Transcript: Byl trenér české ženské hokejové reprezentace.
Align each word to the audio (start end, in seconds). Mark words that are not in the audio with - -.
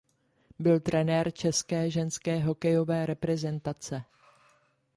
Byl 0.59 0.79
trenér 0.79 1.31
české 1.31 1.89
ženské 1.91 2.39
hokejové 2.39 3.05
reprezentace. 3.05 4.03